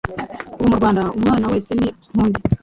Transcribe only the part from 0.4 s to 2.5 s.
Ubu mu Rwanda umwana wese ni nk’undi.